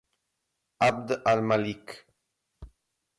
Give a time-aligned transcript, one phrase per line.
[0.85, 1.87] ʿAbd al-Malik.